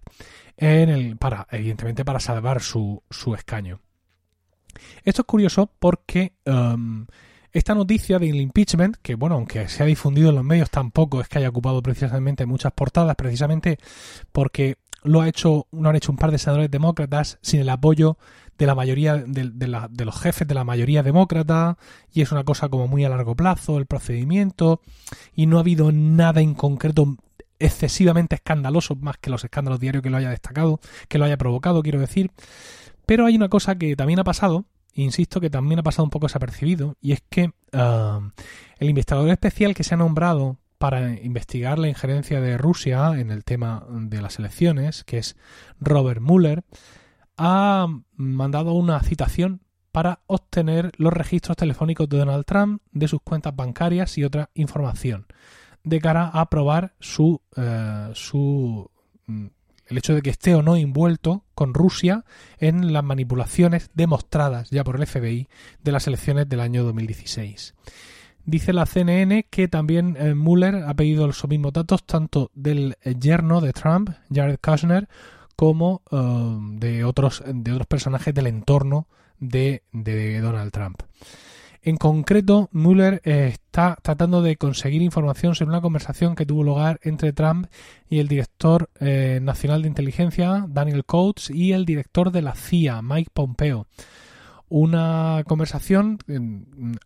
en 0.56 0.88
el, 0.88 1.16
para, 1.16 1.46
evidentemente 1.50 2.04
para 2.04 2.20
salvar 2.20 2.62
su, 2.62 3.02
su 3.10 3.34
escaño. 3.34 3.80
Esto 5.04 5.22
es 5.22 5.26
curioso 5.26 5.70
porque 5.78 6.32
um, 6.46 7.06
esta 7.52 7.74
noticia 7.74 8.18
del 8.18 8.36
impeachment, 8.36 8.96
que 9.02 9.14
bueno, 9.14 9.36
aunque 9.36 9.68
se 9.68 9.82
ha 9.82 9.86
difundido 9.86 10.30
en 10.30 10.34
los 10.36 10.44
medios, 10.44 10.70
tampoco 10.70 11.20
es 11.20 11.28
que 11.28 11.38
haya 11.38 11.48
ocupado 11.48 11.82
precisamente 11.82 12.44
muchas 12.46 12.72
portadas, 12.72 13.16
precisamente 13.16 13.78
porque 14.32 14.76
lo 15.02 15.20
ha 15.20 15.28
hecho, 15.28 15.66
lo 15.72 15.88
han 15.88 15.96
hecho 15.96 16.12
un 16.12 16.18
par 16.18 16.30
de 16.30 16.38
senadores 16.38 16.70
demócratas 16.70 17.38
sin 17.42 17.60
el 17.60 17.68
apoyo 17.68 18.18
de 18.58 18.66
la 18.66 18.74
mayoría 18.74 19.16
de, 19.16 20.04
los 20.04 20.20
jefes 20.20 20.48
de 20.48 20.54
la 20.54 20.64
mayoría 20.64 21.02
demócrata 21.02 21.76
y 22.12 22.22
es 22.22 22.32
una 22.32 22.44
cosa 22.44 22.68
como 22.68 22.88
muy 22.88 23.04
a 23.04 23.08
largo 23.08 23.34
plazo 23.34 23.78
el 23.78 23.86
procedimiento 23.86 24.80
y 25.34 25.46
no 25.46 25.58
ha 25.58 25.60
habido 25.60 25.92
nada 25.92 26.40
en 26.40 26.54
concreto 26.54 27.16
excesivamente 27.58 28.36
escandaloso 28.36 28.96
más 28.96 29.18
que 29.18 29.30
los 29.30 29.44
escándalos 29.44 29.80
diarios 29.80 30.02
que 30.02 30.10
lo 30.10 30.16
haya 30.16 30.30
destacado, 30.30 30.80
que 31.08 31.18
lo 31.18 31.24
haya 31.24 31.36
provocado, 31.36 31.82
quiero 31.82 32.00
decir. 32.00 32.30
Pero 33.06 33.26
hay 33.26 33.36
una 33.36 33.48
cosa 33.48 33.76
que 33.76 33.96
también 33.96 34.18
ha 34.18 34.24
pasado, 34.24 34.66
insisto 34.92 35.40
que 35.40 35.48
también 35.48 35.78
ha 35.78 35.82
pasado 35.82 36.04
un 36.04 36.10
poco 36.10 36.26
desapercibido, 36.26 36.96
y 37.00 37.12
es 37.12 37.22
que 37.28 37.52
ah, 37.72 38.20
el 38.78 38.90
investigador 38.90 39.30
especial 39.30 39.74
que 39.74 39.84
se 39.84 39.94
ha 39.94 39.98
nombrado 39.98 40.58
para 40.78 41.14
investigar 41.20 41.78
la 41.78 41.88
injerencia 41.88 42.40
de 42.40 42.58
Rusia 42.58 43.18
en 43.18 43.30
el 43.30 43.44
tema 43.44 43.86
de 43.88 44.20
las 44.20 44.38
elecciones, 44.38 45.04
que 45.04 45.18
es 45.18 45.36
Robert 45.80 46.20
Mueller, 46.20 46.64
ha 47.36 47.86
mandado 48.16 48.72
una 48.72 49.00
citación 49.00 49.60
para 49.92 50.20
obtener 50.26 50.92
los 50.98 51.12
registros 51.12 51.56
telefónicos 51.56 52.08
de 52.08 52.18
Donald 52.18 52.44
Trump, 52.44 52.82
de 52.92 53.08
sus 53.08 53.22
cuentas 53.22 53.56
bancarias 53.56 54.18
y 54.18 54.24
otra 54.24 54.50
información, 54.54 55.26
de 55.84 56.00
cara 56.00 56.28
a 56.28 56.50
probar 56.50 56.94
su, 57.00 57.40
eh, 57.56 58.10
su 58.12 58.90
mm, 59.26 59.46
el 59.86 59.98
hecho 59.98 60.14
de 60.14 60.22
que 60.22 60.30
esté 60.30 60.54
o 60.54 60.62
no 60.62 60.76
envuelto 60.76 61.44
con 61.54 61.72
Rusia 61.72 62.24
en 62.58 62.92
las 62.92 63.04
manipulaciones 63.04 63.90
demostradas 63.94 64.70
ya 64.70 64.84
por 64.84 64.96
el 64.96 65.06
FBI 65.06 65.48
de 65.82 65.92
las 65.92 66.06
elecciones 66.06 66.48
del 66.48 66.60
año 66.60 66.84
2016. 66.84 67.74
Dice 68.46 68.72
la 68.72 68.86
CNN 68.86 69.46
que 69.50 69.68
también 69.68 70.16
eh, 70.18 70.34
Mueller 70.34 70.84
ha 70.86 70.94
pedido 70.94 71.26
los 71.26 71.46
mismos 71.48 71.72
datos 71.72 72.04
tanto 72.04 72.50
del 72.54 72.96
yerno 73.20 73.60
de 73.60 73.72
Trump, 73.72 74.10
Jared 74.32 74.58
Kushner, 74.62 75.08
como 75.56 76.02
eh, 76.12 76.78
de, 76.78 77.04
otros, 77.04 77.42
de 77.46 77.72
otros 77.72 77.86
personajes 77.86 78.32
del 78.32 78.46
entorno 78.46 79.08
de, 79.40 79.82
Donald 79.92 80.70
Trump. 80.70 81.02
En 81.82 81.96
concreto, 81.96 82.68
Mueller 82.72 83.22
eh, 83.24 83.50
está 83.52 83.96
tratando 84.02 84.42
de 84.42 84.56
conseguir 84.56 85.02
información 85.02 85.54
sobre 85.54 85.70
una 85.70 85.80
conversación 85.80 86.34
que 86.34 86.44
tuvo 86.44 86.64
lugar 86.64 86.98
entre 87.02 87.32
Trump 87.32 87.68
y 88.08 88.18
el 88.18 88.28
director 88.28 88.90
eh, 88.98 89.38
nacional 89.40 89.82
de 89.82 89.88
inteligencia, 89.88 90.66
Daniel 90.68 91.04
Coates, 91.04 91.50
y 91.50 91.72
el 91.72 91.84
director 91.84 92.32
de 92.32 92.42
la 92.42 92.54
CIA, 92.54 93.02
Mike 93.02 93.30
Pompeo. 93.32 93.86
Una 94.68 95.44
conversación 95.46 96.18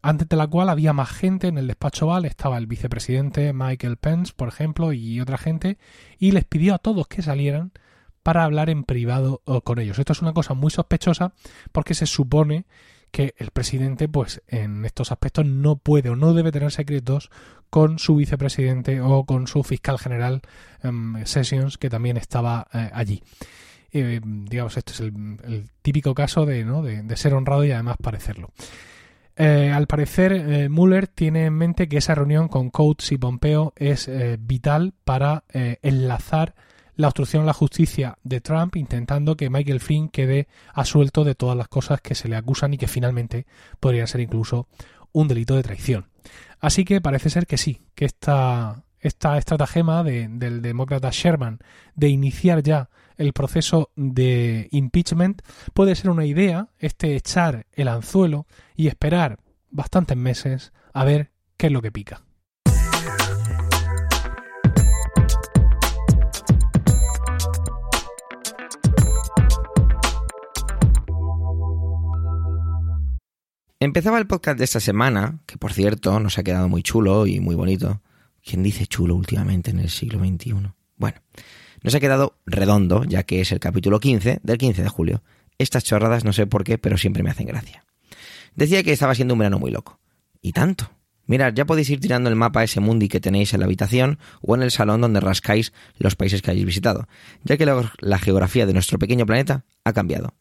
antes 0.00 0.28
de 0.28 0.36
la 0.36 0.46
cual 0.46 0.70
había 0.70 0.92
más 0.94 1.10
gente 1.10 1.48
en 1.48 1.58
el 1.58 1.66
despacho 1.66 2.06
Val, 2.06 2.24
estaba 2.24 2.56
el 2.56 2.66
vicepresidente 2.66 3.52
Michael 3.52 3.98
Pence, 3.98 4.32
por 4.34 4.48
ejemplo, 4.48 4.92
y 4.92 5.20
otra 5.20 5.36
gente, 5.36 5.76
y 6.18 6.32
les 6.32 6.44
pidió 6.44 6.74
a 6.74 6.78
todos 6.78 7.06
que 7.06 7.20
salieran 7.20 7.72
para 8.22 8.44
hablar 8.44 8.70
en 8.70 8.84
privado 8.84 9.42
con 9.64 9.78
ellos. 9.78 9.98
Esto 9.98 10.12
es 10.12 10.22
una 10.22 10.32
cosa 10.32 10.54
muy 10.54 10.70
sospechosa 10.70 11.34
porque 11.72 11.94
se 11.94 12.06
supone 12.06 12.64
que 13.10 13.34
el 13.38 13.50
presidente, 13.50 14.08
pues 14.08 14.42
en 14.46 14.84
estos 14.84 15.12
aspectos 15.12 15.44
no 15.46 15.76
puede 15.76 16.10
o 16.10 16.16
no 16.16 16.32
debe 16.32 16.52
tener 16.52 16.70
secretos 16.70 17.30
con 17.68 17.98
su 17.98 18.16
vicepresidente 18.16 19.00
o 19.00 19.24
con 19.24 19.46
su 19.46 19.62
fiscal 19.62 19.98
general 19.98 20.42
em, 20.82 21.24
Sessions, 21.24 21.78
que 21.78 21.90
también 21.90 22.16
estaba 22.16 22.68
eh, 22.72 22.90
allí. 22.92 23.22
Eh, 23.92 24.20
digamos, 24.22 24.76
este 24.76 24.92
es 24.92 25.00
el, 25.00 25.70
típico 25.82 26.14
caso 26.14 26.46
de, 26.46 26.64
¿no? 26.64 26.82
de, 26.82 27.16
ser 27.16 27.34
honrado 27.34 27.64
y 27.64 27.72
además 27.72 27.96
parecerlo. 28.02 28.50
Eh, 29.36 29.72
al 29.74 29.86
parecer, 29.86 30.68
Mueller 30.68 31.06
tiene 31.08 31.46
en 31.46 31.54
mente 31.54 31.88
que 31.88 31.98
esa 31.98 32.14
reunión 32.14 32.48
con 32.48 32.70
Coates 32.70 33.12
y 33.12 33.18
Pompeo 33.18 33.72
es 33.76 34.10
vital 34.38 34.92
para 35.04 35.44
enlazar 35.52 36.54
la 37.00 37.08
obstrucción 37.08 37.42
a 37.42 37.46
la 37.46 37.52
justicia 37.52 38.18
de 38.22 38.40
Trump, 38.40 38.76
intentando 38.76 39.36
que 39.36 39.50
Michael 39.50 39.80
Flynn 39.80 40.08
quede 40.08 40.48
asuelto 40.74 41.24
de 41.24 41.34
todas 41.34 41.56
las 41.56 41.68
cosas 41.68 42.00
que 42.00 42.14
se 42.14 42.28
le 42.28 42.36
acusan 42.36 42.74
y 42.74 42.78
que 42.78 42.88
finalmente 42.88 43.46
podrían 43.80 44.06
ser 44.06 44.20
incluso 44.20 44.68
un 45.12 45.26
delito 45.26 45.56
de 45.56 45.62
traición. 45.62 46.08
Así 46.60 46.84
que 46.84 47.00
parece 47.00 47.30
ser 47.30 47.46
que 47.46 47.56
sí, 47.56 47.80
que 47.94 48.04
esta, 48.04 48.84
esta 49.00 49.38
estratagema 49.38 50.04
del 50.04 50.62
demócrata 50.62 51.08
Sherman 51.10 51.58
de 51.94 52.08
iniciar 52.08 52.62
ya 52.62 52.90
el 53.20 53.34
proceso 53.34 53.90
de 53.96 54.68
impeachment 54.70 55.42
puede 55.74 55.94
ser 55.94 56.08
una 56.08 56.24
idea, 56.24 56.70
este 56.78 57.16
echar 57.16 57.66
el 57.72 57.88
anzuelo 57.88 58.46
y 58.74 58.86
esperar 58.86 59.38
bastantes 59.68 60.16
meses 60.16 60.72
a 60.94 61.04
ver 61.04 61.30
qué 61.58 61.66
es 61.66 61.72
lo 61.72 61.82
que 61.82 61.92
pica. 61.92 62.22
Empezaba 73.78 74.18
el 74.18 74.26
podcast 74.26 74.58
de 74.58 74.64
esta 74.64 74.80
semana, 74.80 75.40
que 75.44 75.58
por 75.58 75.74
cierto 75.74 76.20
nos 76.20 76.38
ha 76.38 76.42
quedado 76.42 76.70
muy 76.70 76.82
chulo 76.82 77.26
y 77.26 77.40
muy 77.40 77.54
bonito. 77.54 78.00
¿Quién 78.42 78.62
dice 78.62 78.86
chulo 78.86 79.14
últimamente 79.14 79.70
en 79.70 79.80
el 79.80 79.90
siglo 79.90 80.20
XXI? 80.20 80.72
Bueno, 80.96 81.18
nos 81.82 81.94
ha 81.94 82.00
quedado 82.00 82.36
redondo, 82.46 83.04
ya 83.04 83.22
que 83.22 83.40
es 83.40 83.52
el 83.52 83.60
capítulo 83.60 84.00
15 84.00 84.40
del 84.42 84.58
15 84.58 84.82
de 84.82 84.88
julio. 84.88 85.22
Estas 85.58 85.84
chorradas 85.84 86.24
no 86.24 86.32
sé 86.32 86.46
por 86.46 86.64
qué, 86.64 86.78
pero 86.78 86.96
siempre 86.96 87.22
me 87.22 87.30
hacen 87.30 87.46
gracia. 87.46 87.84
Decía 88.54 88.82
que 88.82 88.92
estaba 88.92 89.14
siendo 89.14 89.34
un 89.34 89.38
verano 89.38 89.58
muy 89.58 89.70
loco. 89.70 89.98
Y 90.42 90.52
tanto. 90.52 90.90
Mirad, 91.26 91.52
ya 91.54 91.64
podéis 91.64 91.90
ir 91.90 92.00
tirando 92.00 92.28
el 92.28 92.34
mapa 92.34 92.64
ese 92.64 92.80
mundi 92.80 93.08
que 93.08 93.20
tenéis 93.20 93.54
en 93.54 93.60
la 93.60 93.66
habitación 93.66 94.18
o 94.40 94.56
en 94.56 94.62
el 94.62 94.72
salón 94.72 95.00
donde 95.00 95.20
rascáis 95.20 95.72
los 95.98 96.16
países 96.16 96.42
que 96.42 96.50
hayáis 96.50 96.66
visitado, 96.66 97.06
ya 97.44 97.56
que 97.56 97.66
la, 97.66 97.92
la 98.00 98.18
geografía 98.18 98.66
de 98.66 98.72
nuestro 98.72 98.98
pequeño 98.98 99.26
planeta 99.26 99.64
ha 99.84 99.92
cambiado. 99.92 100.34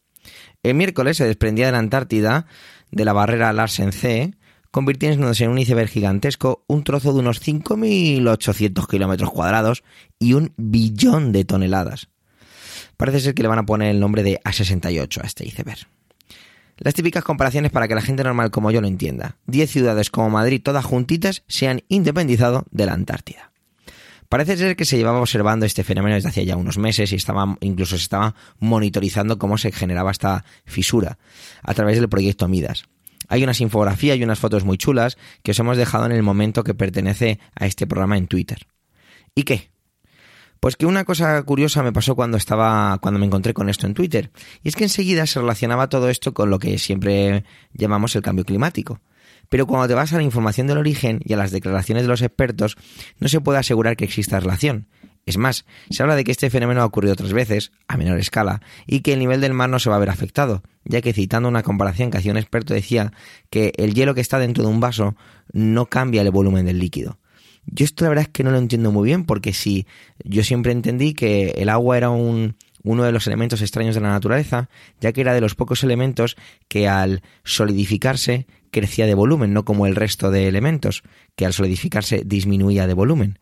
El 0.62 0.74
miércoles 0.74 1.16
se 1.16 1.26
desprendía 1.26 1.66
de 1.66 1.72
la 1.72 1.78
Antártida 1.78 2.46
de 2.90 3.04
la 3.04 3.12
barrera 3.12 3.52
Larsen 3.52 3.92
C, 3.92 4.34
convirtiéndose 4.70 5.44
en 5.44 5.50
un 5.50 5.58
iceberg 5.58 5.88
gigantesco, 5.88 6.64
un 6.66 6.84
trozo 6.84 7.12
de 7.12 7.20
unos 7.20 7.42
5.800 7.42 8.86
kilómetros 8.88 9.30
cuadrados 9.30 9.82
y 10.18 10.34
un 10.34 10.52
billón 10.56 11.32
de 11.32 11.44
toneladas. 11.44 12.08
Parece 12.96 13.20
ser 13.20 13.34
que 13.34 13.42
le 13.42 13.48
van 13.48 13.58
a 13.58 13.66
poner 13.66 13.90
el 13.90 14.00
nombre 14.00 14.22
de 14.22 14.40
A68 14.44 15.22
a 15.22 15.26
este 15.26 15.46
iceberg. 15.46 15.86
Las 16.76 16.94
típicas 16.94 17.24
comparaciones 17.24 17.70
para 17.70 17.88
que 17.88 17.94
la 17.94 18.00
gente 18.00 18.24
normal 18.24 18.50
como 18.50 18.70
yo 18.70 18.80
lo 18.80 18.88
entienda. 18.88 19.36
Diez 19.46 19.70
ciudades 19.70 20.08
como 20.08 20.30
Madrid, 20.30 20.62
todas 20.62 20.84
juntitas, 20.84 21.42
se 21.46 21.68
han 21.68 21.82
independizado 21.88 22.64
de 22.70 22.86
la 22.86 22.94
Antártida. 22.94 23.50
Parece 24.30 24.56
ser 24.56 24.76
que 24.76 24.84
se 24.84 24.96
llevaba 24.96 25.20
observando 25.20 25.66
este 25.66 25.82
fenómeno 25.82 26.14
desde 26.14 26.28
hacía 26.28 26.44
ya 26.44 26.56
unos 26.56 26.78
meses 26.78 27.12
y 27.12 27.16
estaba, 27.16 27.56
incluso 27.60 27.96
se 27.96 28.04
estaba 28.04 28.36
monitorizando 28.60 29.38
cómo 29.38 29.58
se 29.58 29.72
generaba 29.72 30.12
esta 30.12 30.44
fisura 30.64 31.18
a 31.62 31.74
través 31.74 31.98
del 31.98 32.08
proyecto 32.08 32.46
Midas. 32.48 32.84
Hay 33.30 33.44
unas 33.44 33.60
infografías 33.60 34.18
y 34.18 34.24
unas 34.24 34.40
fotos 34.40 34.64
muy 34.64 34.76
chulas 34.76 35.16
que 35.42 35.52
os 35.52 35.58
hemos 35.60 35.76
dejado 35.76 36.04
en 36.04 36.12
el 36.12 36.24
momento 36.24 36.64
que 36.64 36.74
pertenece 36.74 37.38
a 37.54 37.66
este 37.66 37.86
programa 37.86 38.18
en 38.18 38.26
Twitter. 38.26 38.66
¿Y 39.36 39.44
qué? 39.44 39.70
Pues 40.58 40.76
que 40.76 40.84
una 40.84 41.04
cosa 41.04 41.40
curiosa 41.44 41.84
me 41.84 41.92
pasó 41.92 42.16
cuando 42.16 42.36
estaba, 42.36 42.98
cuando 42.98 43.20
me 43.20 43.26
encontré 43.26 43.54
con 43.54 43.70
esto 43.70 43.86
en 43.86 43.94
Twitter, 43.94 44.32
y 44.62 44.68
es 44.68 44.76
que 44.76 44.84
enseguida 44.84 45.26
se 45.26 45.40
relacionaba 45.40 45.88
todo 45.88 46.10
esto 46.10 46.34
con 46.34 46.50
lo 46.50 46.58
que 46.58 46.76
siempre 46.78 47.44
llamamos 47.72 48.14
el 48.16 48.22
cambio 48.22 48.44
climático. 48.44 49.00
Pero 49.48 49.66
cuando 49.66 49.86
te 49.86 49.94
vas 49.94 50.12
a 50.12 50.16
la 50.16 50.22
información 50.24 50.66
del 50.66 50.78
origen 50.78 51.20
y 51.24 51.32
a 51.32 51.36
las 51.36 51.52
declaraciones 51.52 52.02
de 52.02 52.08
los 52.08 52.22
expertos, 52.22 52.76
no 53.20 53.28
se 53.28 53.40
puede 53.40 53.60
asegurar 53.60 53.96
que 53.96 54.04
exista 54.04 54.40
relación. 54.40 54.88
Es 55.24 55.36
más, 55.36 55.64
se 55.88 56.02
habla 56.02 56.16
de 56.16 56.24
que 56.24 56.32
este 56.32 56.50
fenómeno 56.50 56.82
ha 56.82 56.86
ocurrido 56.86 57.12
otras 57.12 57.32
veces, 57.32 57.70
a 57.86 57.96
menor 57.96 58.18
escala, 58.18 58.60
y 58.86 59.00
que 59.00 59.12
el 59.12 59.20
nivel 59.20 59.40
del 59.40 59.54
mar 59.54 59.70
no 59.70 59.78
se 59.78 59.88
va 59.88 59.96
a 59.96 60.00
ver 60.00 60.10
afectado, 60.10 60.62
ya 60.84 61.00
que 61.00 61.12
citando 61.12 61.48
una 61.48 61.62
comparación 61.62 62.10
que 62.10 62.18
hacía 62.18 62.32
un 62.32 62.38
experto 62.38 62.74
decía 62.74 63.12
que 63.50 63.72
el 63.76 63.94
hielo 63.94 64.14
que 64.14 64.20
está 64.20 64.38
dentro 64.38 64.64
de 64.64 64.70
un 64.70 64.80
vaso 64.80 65.14
no 65.52 65.86
cambia 65.86 66.22
el 66.22 66.30
volumen 66.30 66.66
del 66.66 66.78
líquido. 66.78 67.18
Yo 67.66 67.84
esto 67.84 68.04
la 68.04 68.10
verdad 68.10 68.24
es 68.24 68.28
que 68.30 68.44
no 68.44 68.50
lo 68.50 68.58
entiendo 68.58 68.90
muy 68.90 69.06
bien, 69.06 69.24
porque 69.24 69.52
si 69.52 69.86
yo 70.24 70.42
siempre 70.42 70.72
entendí 70.72 71.14
que 71.14 71.50
el 71.56 71.68
agua 71.68 71.96
era 71.96 72.10
un, 72.10 72.56
uno 72.82 73.04
de 73.04 73.12
los 73.12 73.26
elementos 73.26 73.60
extraños 73.60 73.94
de 73.94 74.00
la 74.00 74.08
naturaleza, 74.08 74.68
ya 75.00 75.12
que 75.12 75.20
era 75.20 75.34
de 75.34 75.40
los 75.40 75.54
pocos 75.54 75.84
elementos 75.84 76.36
que 76.68 76.88
al 76.88 77.22
solidificarse 77.44 78.46
crecía 78.70 79.06
de 79.06 79.14
volumen, 79.14 79.52
no 79.52 79.64
como 79.64 79.86
el 79.86 79.96
resto 79.96 80.30
de 80.30 80.48
elementos, 80.48 81.02
que 81.36 81.46
al 81.46 81.52
solidificarse 81.52 82.22
disminuía 82.24 82.86
de 82.86 82.94
volumen. 82.94 83.38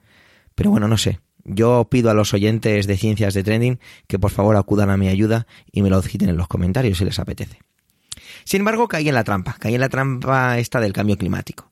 Pero 0.55 0.71
bueno, 0.71 0.89
no 0.89 0.99
sé. 0.99 1.21
Yo 1.45 1.87
pido 1.91 2.11
a 2.11 2.15
los 2.15 2.35
oyentes 2.35 2.87
de 2.87 2.97
ciencias 2.97 3.35
de 3.35 3.43
trending 3.43 3.79
que 4.07 4.19
por 4.19 4.31
favor 4.31 4.57
acudan 4.57 4.91
a 4.91 4.97
mi 4.97 5.09
ayuda 5.09 5.47
y 5.73 5.83
me 5.83 5.91
lo 5.91 6.01
citen 6.03 6.29
en 6.29 6.37
los 6.37 6.49
comentarios 6.49 6.99
si 6.99 7.05
les 7.05 7.19
apetece. 7.19 7.59
Sin 8.45 8.61
embargo, 8.61 8.89
caí 8.89 9.09
en 9.09 9.15
la 9.15 9.25
trampa, 9.25 9.57
caí 9.59 9.75
en 9.75 9.81
la 9.81 9.89
trampa 9.89 10.59
esta 10.59 10.81
del 10.81 10.93
cambio 10.93 11.17
climático. 11.17 11.71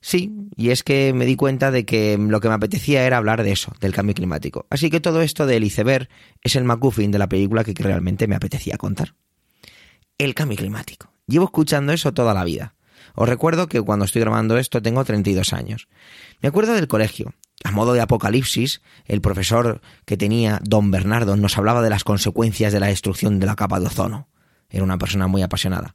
Sí, 0.00 0.32
y 0.56 0.70
es 0.70 0.84
que 0.84 1.12
me 1.12 1.26
di 1.26 1.34
cuenta 1.34 1.70
de 1.70 1.84
que 1.84 2.16
lo 2.18 2.40
que 2.40 2.48
me 2.48 2.54
apetecía 2.54 3.04
era 3.04 3.16
hablar 3.16 3.42
de 3.42 3.52
eso, 3.52 3.72
del 3.80 3.92
cambio 3.92 4.14
climático. 4.14 4.66
Así 4.70 4.90
que 4.90 5.00
todo 5.00 5.22
esto 5.22 5.46
del 5.46 5.64
iceberg 5.64 6.08
es 6.42 6.54
el 6.56 6.64
MacGuffin 6.64 7.10
de 7.10 7.18
la 7.18 7.28
película 7.28 7.64
que 7.64 7.74
realmente 7.74 8.28
me 8.28 8.36
apetecía 8.36 8.76
contar. 8.76 9.14
El 10.16 10.34
cambio 10.34 10.56
climático. 10.56 11.10
Llevo 11.26 11.46
escuchando 11.46 11.92
eso 11.92 12.12
toda 12.12 12.32
la 12.32 12.44
vida. 12.44 12.74
Os 13.14 13.28
recuerdo 13.28 13.68
que 13.68 13.82
cuando 13.82 14.04
estoy 14.04 14.20
grabando 14.20 14.56
esto 14.58 14.80
tengo 14.80 15.04
32 15.04 15.52
años. 15.52 15.88
Me 16.40 16.48
acuerdo 16.48 16.74
del 16.74 16.88
colegio. 16.88 17.34
A 17.64 17.72
modo 17.72 17.92
de 17.92 18.00
apocalipsis, 18.00 18.82
el 19.06 19.20
profesor 19.20 19.80
que 20.04 20.16
tenía 20.16 20.60
don 20.62 20.90
Bernardo 20.90 21.36
nos 21.36 21.58
hablaba 21.58 21.82
de 21.82 21.90
las 21.90 22.04
consecuencias 22.04 22.72
de 22.72 22.80
la 22.80 22.86
destrucción 22.86 23.40
de 23.40 23.46
la 23.46 23.56
capa 23.56 23.80
de 23.80 23.86
ozono. 23.86 24.28
Era 24.70 24.84
una 24.84 24.98
persona 24.98 25.26
muy 25.26 25.42
apasionada. 25.42 25.94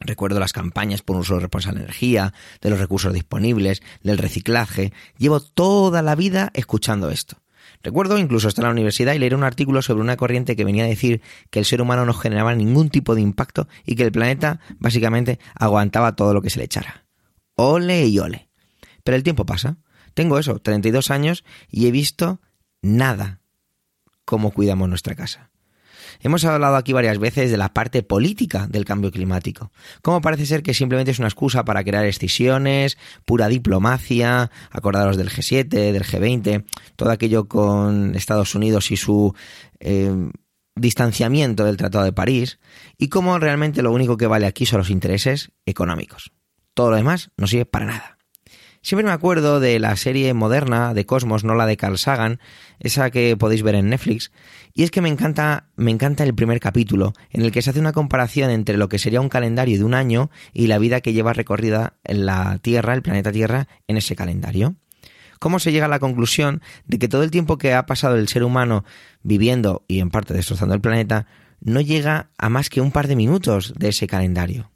Recuerdo 0.00 0.38
las 0.38 0.52
campañas 0.52 1.02
por 1.02 1.16
un 1.16 1.22
uso 1.22 1.40
responsable 1.40 1.80
de 1.80 1.86
energía, 1.86 2.34
de 2.60 2.70
los 2.70 2.78
recursos 2.78 3.12
disponibles, 3.12 3.82
del 4.02 4.18
reciclaje. 4.18 4.92
Llevo 5.18 5.40
toda 5.40 6.02
la 6.02 6.14
vida 6.14 6.50
escuchando 6.54 7.10
esto. 7.10 7.38
Recuerdo 7.82 8.18
incluso 8.18 8.48
estar 8.48 8.64
en 8.64 8.68
la 8.68 8.72
universidad 8.72 9.14
y 9.14 9.18
leer 9.18 9.34
un 9.34 9.44
artículo 9.44 9.82
sobre 9.82 10.02
una 10.02 10.16
corriente 10.16 10.56
que 10.56 10.64
venía 10.64 10.84
a 10.84 10.88
decir 10.88 11.22
que 11.50 11.58
el 11.58 11.64
ser 11.64 11.80
humano 11.80 12.04
no 12.04 12.14
generaba 12.14 12.54
ningún 12.54 12.90
tipo 12.90 13.14
de 13.14 13.22
impacto 13.22 13.68
y 13.84 13.96
que 13.96 14.02
el 14.02 14.12
planeta 14.12 14.60
básicamente 14.78 15.38
aguantaba 15.54 16.14
todo 16.14 16.34
lo 16.34 16.42
que 16.42 16.50
se 16.50 16.58
le 16.58 16.64
echara. 16.64 17.06
Ole 17.54 18.06
y 18.06 18.18
ole. 18.18 18.48
Pero 19.02 19.16
el 19.16 19.22
tiempo 19.22 19.46
pasa. 19.46 19.78
Tengo 20.16 20.38
eso, 20.38 20.58
32 20.58 21.10
años 21.10 21.44
y 21.70 21.88
he 21.88 21.90
visto 21.90 22.40
nada 22.80 23.42
cómo 24.24 24.50
cuidamos 24.50 24.88
nuestra 24.88 25.14
casa. 25.14 25.50
Hemos 26.20 26.42
hablado 26.46 26.76
aquí 26.76 26.94
varias 26.94 27.18
veces 27.18 27.50
de 27.50 27.58
la 27.58 27.74
parte 27.74 28.02
política 28.02 28.66
del 28.66 28.86
cambio 28.86 29.12
climático. 29.12 29.72
Cómo 30.00 30.22
parece 30.22 30.46
ser 30.46 30.62
que 30.62 30.72
simplemente 30.72 31.10
es 31.10 31.18
una 31.18 31.28
excusa 31.28 31.66
para 31.66 31.84
crear 31.84 32.06
excisiones, 32.06 32.96
pura 33.26 33.48
diplomacia, 33.48 34.50
acordaros 34.70 35.18
del 35.18 35.28
G7, 35.28 35.68
del 35.68 36.02
G20, 36.02 36.64
todo 36.96 37.10
aquello 37.10 37.46
con 37.46 38.14
Estados 38.14 38.54
Unidos 38.54 38.90
y 38.92 38.96
su 38.96 39.34
eh, 39.80 40.30
distanciamiento 40.76 41.66
del 41.66 41.76
Tratado 41.76 42.06
de 42.06 42.14
París, 42.14 42.58
y 42.96 43.08
cómo 43.08 43.38
realmente 43.38 43.82
lo 43.82 43.92
único 43.92 44.16
que 44.16 44.26
vale 44.26 44.46
aquí 44.46 44.64
son 44.64 44.78
los 44.78 44.88
intereses 44.88 45.52
económicos. 45.66 46.32
Todo 46.72 46.92
lo 46.92 46.96
demás 46.96 47.32
no 47.36 47.46
sirve 47.46 47.66
para 47.66 47.84
nada. 47.84 48.15
Siempre 48.86 49.04
me 49.04 49.10
acuerdo 49.10 49.58
de 49.58 49.80
la 49.80 49.96
serie 49.96 50.32
moderna 50.32 50.94
de 50.94 51.04
Cosmos, 51.06 51.42
no 51.42 51.56
la 51.56 51.66
de 51.66 51.76
Carl 51.76 51.98
Sagan, 51.98 52.38
esa 52.78 53.10
que 53.10 53.36
podéis 53.36 53.64
ver 53.64 53.74
en 53.74 53.88
Netflix, 53.88 54.30
y 54.74 54.84
es 54.84 54.92
que 54.92 55.00
me 55.00 55.08
encanta, 55.08 55.66
me 55.74 55.90
encanta 55.90 56.22
el 56.22 56.36
primer 56.36 56.60
capítulo, 56.60 57.12
en 57.32 57.42
el 57.42 57.50
que 57.50 57.62
se 57.62 57.70
hace 57.70 57.80
una 57.80 57.90
comparación 57.90 58.48
entre 58.48 58.76
lo 58.76 58.88
que 58.88 59.00
sería 59.00 59.20
un 59.20 59.28
calendario 59.28 59.76
de 59.76 59.82
un 59.82 59.92
año 59.92 60.30
y 60.52 60.68
la 60.68 60.78
vida 60.78 61.00
que 61.00 61.12
lleva 61.12 61.32
recorrida 61.32 61.94
la 62.04 62.60
Tierra, 62.62 62.94
el 62.94 63.02
planeta 63.02 63.32
Tierra, 63.32 63.66
en 63.88 63.96
ese 63.96 64.14
calendario. 64.14 64.76
¿Cómo 65.40 65.58
se 65.58 65.72
llega 65.72 65.86
a 65.86 65.88
la 65.88 65.98
conclusión 65.98 66.62
de 66.86 67.00
que 67.00 67.08
todo 67.08 67.24
el 67.24 67.32
tiempo 67.32 67.58
que 67.58 67.74
ha 67.74 67.86
pasado 67.86 68.14
el 68.14 68.28
ser 68.28 68.44
humano 68.44 68.84
viviendo 69.24 69.84
y 69.88 69.98
en 69.98 70.10
parte 70.10 70.32
destrozando 70.32 70.76
el 70.76 70.80
planeta 70.80 71.26
no 71.60 71.80
llega 71.80 72.30
a 72.38 72.48
más 72.50 72.70
que 72.70 72.80
un 72.80 72.92
par 72.92 73.08
de 73.08 73.16
minutos 73.16 73.74
de 73.76 73.88
ese 73.88 74.06
calendario? 74.06 74.70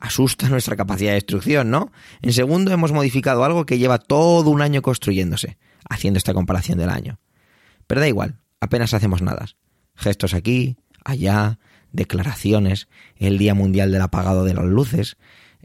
Asusta 0.00 0.48
nuestra 0.50 0.76
capacidad 0.76 1.10
de 1.10 1.16
destrucción, 1.16 1.70
¿no? 1.70 1.92
En 2.22 2.32
segundo, 2.32 2.72
hemos 2.72 2.92
modificado 2.92 3.44
algo 3.44 3.66
que 3.66 3.78
lleva 3.78 3.98
todo 3.98 4.50
un 4.50 4.62
año 4.62 4.82
construyéndose, 4.82 5.58
haciendo 5.88 6.18
esta 6.18 6.34
comparación 6.34 6.78
del 6.78 6.90
año. 6.90 7.18
Pero 7.86 8.00
da 8.00 8.08
igual, 8.08 8.38
apenas 8.60 8.94
hacemos 8.94 9.22
nada. 9.22 9.46
Gestos 9.94 10.34
aquí, 10.34 10.76
allá, 11.04 11.58
declaraciones, 11.92 12.88
el 13.16 13.38
Día 13.38 13.54
Mundial 13.54 13.92
del 13.92 14.02
Apagado 14.02 14.44
de 14.44 14.54
las 14.54 14.64
Luces, 14.64 15.16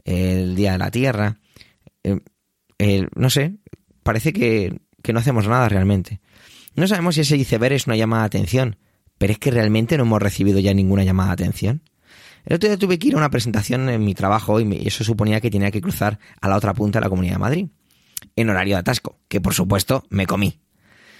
el 0.04 0.54
Día 0.54 0.72
de 0.72 0.78
la 0.78 0.90
Tierra. 0.90 1.38
Eh, 2.02 3.06
no 3.14 3.30
sé, 3.30 3.56
parece 4.02 4.32
que, 4.32 4.80
que 5.02 5.12
no 5.12 5.20
hacemos 5.20 5.46
nada 5.46 5.68
realmente. 5.68 6.20
No 6.74 6.86
sabemos 6.86 7.16
si 7.16 7.20
ese 7.20 7.36
iceberg 7.36 7.74
es 7.74 7.86
una 7.86 7.96
llamada 7.96 8.22
de 8.22 8.26
atención, 8.26 8.76
pero 9.18 9.32
es 9.32 9.38
que 9.38 9.50
realmente 9.50 9.96
no 9.96 10.04
hemos 10.04 10.22
recibido 10.22 10.58
ya 10.58 10.74
ninguna 10.74 11.04
llamada 11.04 11.28
de 11.36 11.44
atención. 11.44 11.82
El 12.44 12.56
otro 12.56 12.68
día 12.68 12.78
tuve 12.78 12.98
que 12.98 13.08
ir 13.08 13.14
a 13.14 13.18
una 13.18 13.30
presentación 13.30 13.88
en 13.88 14.04
mi 14.04 14.14
trabajo 14.14 14.60
y 14.60 14.86
eso 14.86 15.04
suponía 15.04 15.40
que 15.40 15.50
tenía 15.50 15.70
que 15.70 15.80
cruzar 15.80 16.18
a 16.40 16.48
la 16.48 16.56
otra 16.56 16.74
punta 16.74 16.98
de 16.98 17.04
la 17.04 17.10
Comunidad 17.10 17.34
de 17.34 17.38
Madrid, 17.38 17.66
en 18.36 18.50
horario 18.50 18.74
de 18.76 18.80
atasco, 18.80 19.18
que 19.28 19.40
por 19.40 19.54
supuesto 19.54 20.04
me 20.10 20.26
comí. 20.26 20.60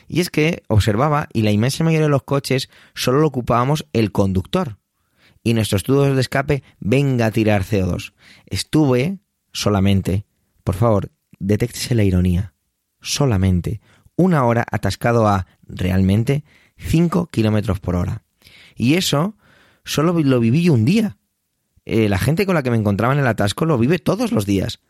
Y 0.08 0.20
es 0.20 0.30
que 0.30 0.62
observaba 0.68 1.28
y 1.32 1.42
la 1.42 1.52
inmensa 1.52 1.84
mayoría 1.84 2.06
de 2.06 2.10
los 2.10 2.24
coches 2.24 2.68
solo 2.94 3.20
lo 3.20 3.28
ocupábamos 3.28 3.86
el 3.92 4.12
conductor. 4.12 4.78
Y 5.44 5.54
nuestros 5.54 5.82
tubos 5.82 6.14
de 6.14 6.20
escape 6.20 6.62
venga 6.80 7.26
a 7.26 7.30
tirar 7.30 7.64
CO2. 7.64 8.12
Estuve 8.46 9.18
solamente, 9.52 10.24
por 10.64 10.74
favor, 10.74 11.10
detéctese 11.38 11.94
la 11.94 12.04
ironía, 12.04 12.54
solamente 13.00 13.80
una 14.16 14.44
hora 14.44 14.64
atascado 14.70 15.26
a, 15.26 15.46
realmente, 15.66 16.44
5 16.76 17.26
kilómetros 17.26 17.80
por 17.80 17.96
hora. 17.96 18.24
Y 18.76 18.94
eso 18.94 19.36
solo 19.84 20.12
lo 20.12 20.40
viví 20.40 20.62
yo 20.62 20.74
un 20.74 20.84
día. 20.84 21.16
Eh, 21.84 22.08
la 22.08 22.18
gente 22.18 22.46
con 22.46 22.54
la 22.54 22.62
que 22.62 22.70
me 22.70 22.76
encontraba 22.76 23.12
en 23.12 23.20
el 23.20 23.26
atasco 23.26 23.64
lo 23.64 23.78
vive 23.78 23.98
todos 23.98 24.32
los 24.32 24.46
días. 24.46 24.80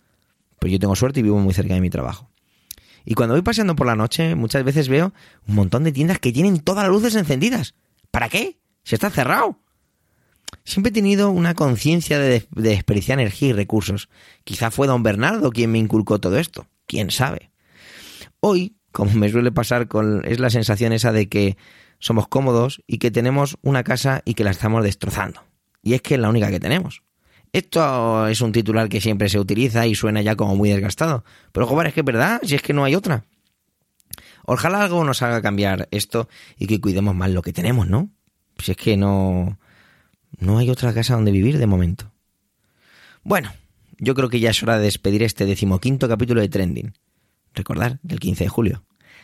Pues 0.58 0.72
yo 0.72 0.78
tengo 0.78 0.94
suerte 0.94 1.20
y 1.20 1.22
vivo 1.22 1.38
muy 1.38 1.54
cerca 1.54 1.74
de 1.74 1.80
mi 1.80 1.90
trabajo. 1.90 2.30
Y 3.04 3.14
cuando 3.14 3.34
voy 3.34 3.42
paseando 3.42 3.74
por 3.74 3.86
la 3.86 3.96
noche, 3.96 4.34
muchas 4.34 4.62
veces 4.64 4.88
veo 4.88 5.12
un 5.48 5.54
montón 5.54 5.84
de 5.84 5.92
tiendas 5.92 6.18
que 6.18 6.32
tienen 6.32 6.60
todas 6.60 6.84
las 6.84 6.92
luces 6.92 7.14
encendidas. 7.14 7.74
¿Para 8.10 8.28
qué? 8.28 8.58
Si 8.84 8.94
está 8.94 9.10
cerrado. 9.10 9.58
Siempre 10.64 10.90
he 10.90 10.92
tenido 10.92 11.30
una 11.30 11.54
conciencia 11.54 12.18
de, 12.18 12.46
de 12.50 12.68
desperdiciar 12.68 13.18
energía 13.18 13.48
y 13.48 13.52
recursos. 13.54 14.08
Quizá 14.44 14.70
fue 14.70 14.86
don 14.86 15.02
Bernardo 15.02 15.50
quien 15.50 15.72
me 15.72 15.78
inculcó 15.78 16.20
todo 16.20 16.38
esto. 16.38 16.66
¿Quién 16.86 17.10
sabe? 17.10 17.50
Hoy, 18.40 18.76
como 18.92 19.12
me 19.14 19.30
suele 19.30 19.50
pasar 19.50 19.88
con... 19.88 20.24
es 20.24 20.38
la 20.38 20.50
sensación 20.50 20.92
esa 20.92 21.10
de 21.12 21.28
que 21.28 21.56
somos 22.02 22.26
cómodos 22.26 22.82
y 22.86 22.98
que 22.98 23.12
tenemos 23.12 23.56
una 23.62 23.84
casa 23.84 24.22
y 24.24 24.34
que 24.34 24.42
la 24.42 24.50
estamos 24.50 24.82
destrozando. 24.82 25.40
Y 25.82 25.94
es 25.94 26.02
que 26.02 26.14
es 26.14 26.20
la 26.20 26.28
única 26.28 26.50
que 26.50 26.58
tenemos. 26.58 27.02
Esto 27.52 28.26
es 28.26 28.40
un 28.40 28.50
titular 28.50 28.88
que 28.88 29.00
siempre 29.00 29.28
se 29.28 29.38
utiliza 29.38 29.86
y 29.86 29.94
suena 29.94 30.20
ya 30.20 30.34
como 30.34 30.56
muy 30.56 30.70
desgastado. 30.70 31.24
Pero 31.52 31.66
joder, 31.66 31.86
es 31.86 31.94
que 31.94 32.00
es 32.00 32.06
verdad, 32.06 32.40
si 32.42 32.56
es 32.56 32.62
que 32.62 32.72
no 32.72 32.82
hay 32.82 32.96
otra. 32.96 33.24
Ojalá 34.44 34.82
algo 34.82 35.04
nos 35.04 35.22
haga 35.22 35.40
cambiar 35.40 35.88
esto 35.92 36.28
y 36.58 36.66
que 36.66 36.80
cuidemos 36.80 37.14
más 37.14 37.30
lo 37.30 37.40
que 37.40 37.52
tenemos, 37.52 37.86
¿no? 37.86 38.10
Si 38.58 38.72
es 38.72 38.76
que 38.76 38.96
no. 38.96 39.58
No 40.38 40.58
hay 40.58 40.70
otra 40.70 40.92
casa 40.92 41.14
donde 41.14 41.30
vivir 41.30 41.58
de 41.58 41.66
momento. 41.66 42.10
Bueno, 43.22 43.52
yo 43.98 44.14
creo 44.14 44.28
que 44.28 44.40
ya 44.40 44.50
es 44.50 44.60
hora 44.62 44.78
de 44.78 44.84
despedir 44.84 45.22
este 45.22 45.46
decimoquinto 45.46 46.08
capítulo 46.08 46.40
de 46.40 46.48
Trending. 46.48 46.94
Recordar, 47.54 48.00
del 48.02 48.18
15 48.18 48.44
de 48.44 48.50
julio. 48.50 48.82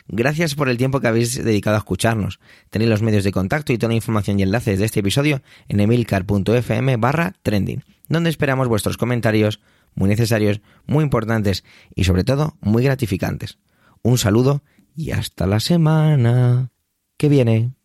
Gracias 0.08 0.54
por 0.54 0.68
el 0.68 0.78
tiempo 0.78 1.00
que 1.00 1.08
habéis 1.08 1.42
dedicado 1.42 1.76
a 1.76 1.80
escucharnos. 1.80 2.40
Tenéis 2.70 2.90
los 2.90 3.02
medios 3.02 3.24
de 3.24 3.32
contacto 3.32 3.72
y 3.72 3.78
toda 3.78 3.90
la 3.90 3.96
información 3.96 4.38
y 4.38 4.42
enlaces 4.42 4.78
de 4.78 4.84
este 4.84 5.00
episodio 5.00 5.42
en 5.68 5.80
emilcar.fm 5.80 6.96
barra 6.96 7.34
trending, 7.42 7.84
donde 8.08 8.30
esperamos 8.30 8.68
vuestros 8.68 8.96
comentarios 8.96 9.60
muy 9.94 10.08
necesarios, 10.08 10.60
muy 10.86 11.04
importantes 11.04 11.64
y 11.94 12.04
sobre 12.04 12.24
todo 12.24 12.56
muy 12.60 12.84
gratificantes. 12.84 13.58
Un 14.02 14.18
saludo 14.18 14.62
y 14.94 15.10
hasta 15.10 15.46
la 15.46 15.60
semana 15.60 16.70
que 17.16 17.28
viene. 17.28 17.77